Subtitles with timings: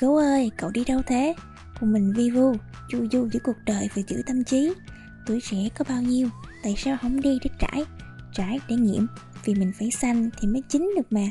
[0.00, 1.34] Gấu ơi, cậu đi đâu thế?
[1.80, 2.52] Cùng mình vi vu,
[2.88, 4.72] chu du giữa cuộc đời và giữ tâm trí.
[5.26, 6.28] Tuổi trẻ có bao nhiêu,
[6.62, 7.84] tại sao không đi để trải?
[8.32, 9.06] Trải để nghiệm,
[9.44, 11.30] vì mình phải xanh thì mới chín được mà.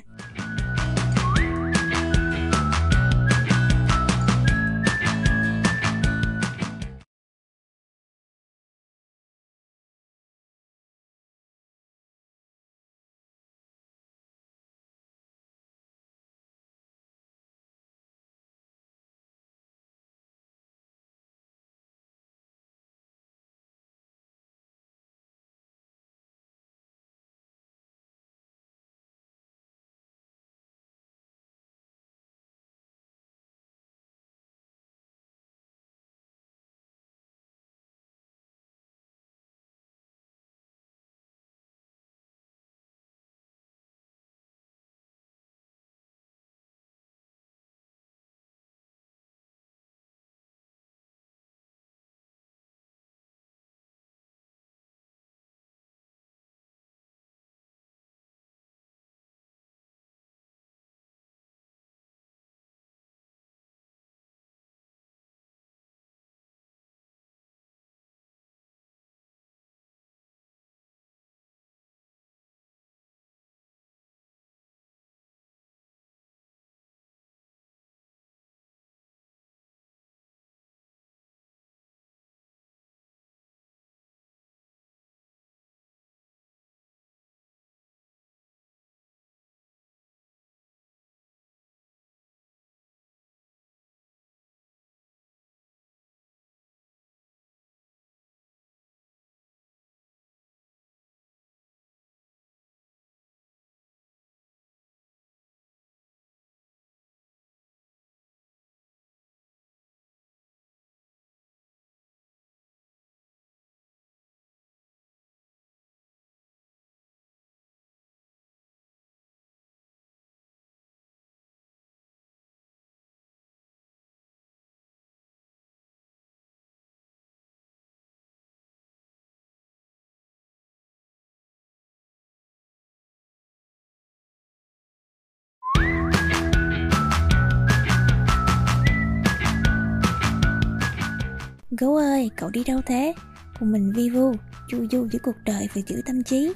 [141.81, 143.13] Gấu ơi, cậu đi đâu thế?
[143.59, 144.33] Cùng mình vi vu,
[144.69, 146.53] chu du giữa cuộc đời và giữ tâm trí.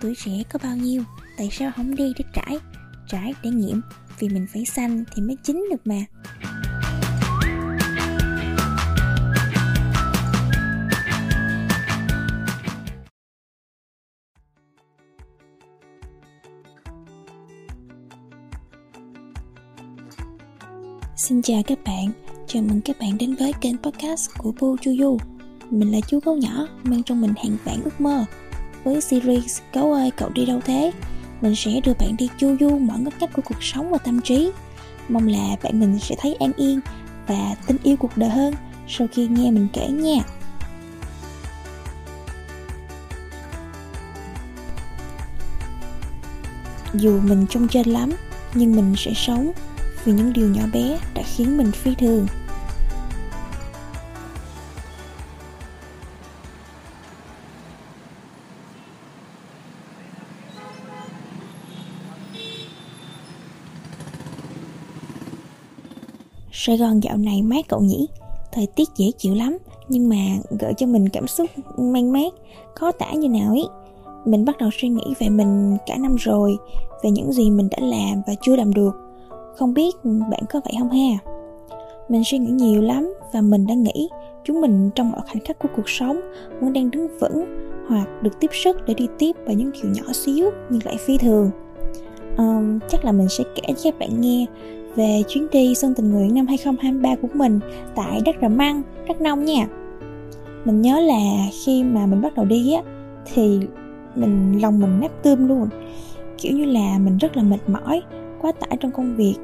[0.00, 1.02] Tuổi trẻ có bao nhiêu,
[1.38, 2.58] tại sao không đi để trải?
[3.08, 3.80] Trải để nghiệm,
[4.18, 6.04] vì mình phải xanh thì mới chín được mà.
[21.16, 22.12] Xin chào các bạn,
[22.48, 25.18] chào mừng các bạn đến với kênh podcast của Bu Chu Du.
[25.70, 28.24] Mình là chú gấu nhỏ, mang trong mình hàng vạn ước mơ.
[28.84, 30.92] Với series Gấu ơi cậu đi đâu thế?
[31.40, 34.20] Mình sẽ đưa bạn đi chu du mọi ngóc ngách của cuộc sống và tâm
[34.20, 34.50] trí.
[35.08, 36.80] Mong là bạn mình sẽ thấy an yên
[37.26, 38.54] và tin yêu cuộc đời hơn
[38.88, 40.22] sau khi nghe mình kể nha.
[46.94, 48.12] Dù mình trông trên lắm,
[48.54, 49.52] nhưng mình sẽ sống
[50.06, 52.26] vì những điều nhỏ bé đã khiến mình phi thường.
[66.52, 68.08] Sài Gòn dạo này mát cậu nhỉ?
[68.52, 70.16] Thời tiết dễ chịu lắm, Nhưng mà
[70.60, 72.32] gợi cho mình cảm xúc mang mát,
[72.74, 73.64] Khó tả như nào ấy.
[74.24, 76.56] Mình bắt đầu suy nghĩ về mình cả năm rồi,
[77.02, 79.05] Về những gì mình đã làm và chưa làm được.
[79.56, 81.30] Không biết bạn có vậy không ha
[82.08, 84.08] Mình suy nghĩ nhiều lắm Và mình đã nghĩ
[84.44, 86.20] Chúng mình trong mọi khoảnh khắc của cuộc sống
[86.60, 87.44] Muốn đang đứng vững
[87.88, 91.18] Hoặc được tiếp sức để đi tiếp vào những điều nhỏ xíu Nhưng lại phi
[91.18, 91.50] thường
[92.38, 94.46] um, Chắc là mình sẽ kể cho các bạn nghe
[94.96, 97.60] về chuyến đi Xuân Tình Nguyện năm 2023 của mình
[97.94, 99.66] tại đất Rà Măng, Đắk Nông nha.
[100.64, 102.82] Mình nhớ là khi mà mình bắt đầu đi á
[103.34, 103.60] thì
[104.14, 105.68] mình lòng mình nát tươm luôn.
[106.38, 108.02] Kiểu như là mình rất là mệt mỏi,
[108.46, 109.34] quá tải trong công việc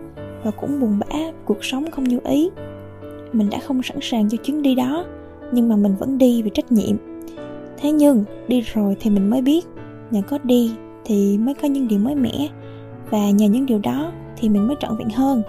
[0.44, 2.50] và cũng buồn bã cuộc sống không như ý.
[3.32, 5.04] Mình đã không sẵn sàng cho chuyến đi đó,
[5.52, 6.96] nhưng mà mình vẫn đi vì trách nhiệm.
[7.78, 9.66] Thế nhưng đi rồi thì mình mới biết,
[10.10, 10.72] nhờ có đi
[11.04, 12.48] thì mới có những điều mới mẻ
[13.10, 15.42] và nhờ những điều đó thì mình mới trọn vẹn hơn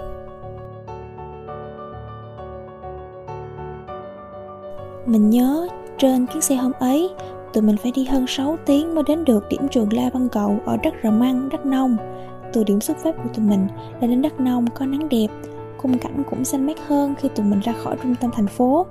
[5.05, 5.67] Mình nhớ
[5.97, 7.09] trên chuyến xe hôm ấy
[7.53, 10.59] Tụi mình phải đi hơn 6 tiếng mới đến được điểm trường La Văn Cầu
[10.65, 11.97] ở đất Rờ Măng, Đắk Nông
[12.53, 13.67] từ điểm xuất phát của tụi mình
[14.01, 15.27] là đến Đắk Nông có nắng đẹp
[15.77, 18.85] khung cảnh cũng xanh mát hơn khi tụi mình ra khỏi trung tâm thành phố.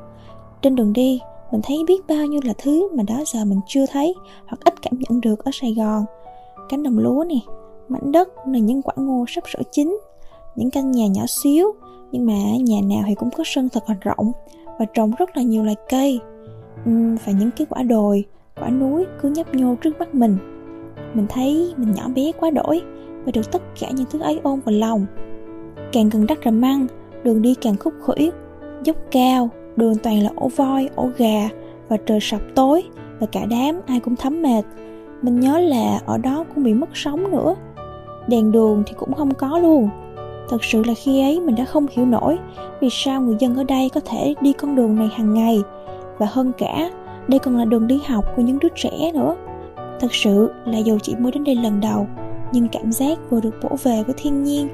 [0.63, 1.21] Trên đường đi,
[1.53, 4.15] mình thấy biết bao nhiêu là thứ mà đó giờ mình chưa thấy
[4.47, 6.05] hoặc ít cảm nhận được ở Sài Gòn.
[6.69, 7.39] Cánh đồng lúa nè,
[7.89, 9.99] mảnh đất là những quả ngô sắp sửa chín,
[10.57, 11.73] những căn nhà nhỏ xíu
[12.13, 14.33] nhưng mà nhà nào thì cũng có sân thật là rộng
[14.79, 16.21] và trồng rất là nhiều loài cây
[16.89, 18.25] uhm, và những cái quả đồi
[18.61, 20.37] quả núi cứ nhấp nhô trước mắt mình
[21.15, 22.83] mình thấy mình nhỏ bé quá đổi
[23.25, 25.07] và được tất cả những thứ ấy ôm vào lòng.
[25.93, 26.87] Càng gần đất rầm măng
[27.25, 28.31] đường đi càng khúc khủy,
[28.85, 31.49] dốc cao đường toàn là ổ voi ổ gà
[31.89, 32.83] và trời sập tối
[33.21, 34.63] và cả đám ai cũng thấm mệt.
[35.23, 37.55] Mình nhớ là ở đó cũng bị mất sóng nữa.
[38.29, 39.89] Đèn đường thì cũng không có luôn.
[40.49, 42.39] Thật sự là khi ấy mình đã không hiểu nổi
[42.81, 45.63] vì sao người dân ở đây có thể đi con đường này hàng ngày.
[46.19, 46.91] Và hơn cả
[47.29, 49.37] đây còn là đường đi học của những đứa trẻ nữa.
[50.01, 52.07] Thật sự là dù chỉ mới đến đây lần đầu
[52.53, 54.69] nhưng cảm giác vừa được bổ về với thiên nhiên,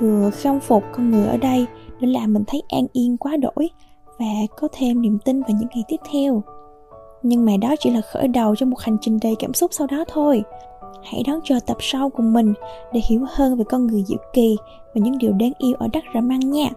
[0.00, 1.66] vừa khâm phục con người ở đây
[2.00, 3.70] đã làm mình thấy an yên quá đổi
[4.18, 4.26] và
[4.56, 6.42] có thêm niềm tin vào những ngày tiếp theo.
[7.22, 9.86] Nhưng mà đó chỉ là khởi đầu cho một hành trình đầy cảm xúc sau
[9.86, 10.42] đó thôi.
[11.04, 12.54] Hãy đón chờ tập sau cùng mình
[12.92, 14.56] để hiểu hơn về con người diệu kỳ
[14.94, 16.68] và những điều đáng yêu ở đất ra măng nha.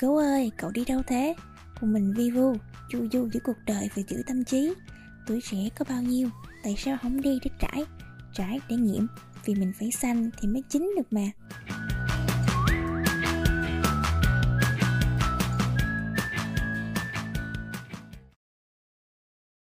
[0.00, 1.34] Gấu ơi, cậu đi đâu thế?
[1.80, 2.56] Cùng mình vi vu,
[2.90, 4.74] chu du giữa cuộc đời và giữ tâm trí.
[5.26, 6.28] Tuổi trẻ có bao nhiêu,
[6.64, 7.84] tại sao không đi để trải?
[8.34, 9.06] Trải để nghiệm,
[9.44, 11.30] vì mình phải xanh thì mới chín được mà.